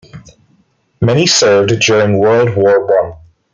[0.99, 3.19] Many served during World War One.